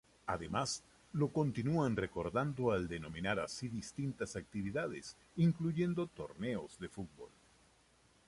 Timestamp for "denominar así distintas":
2.87-4.35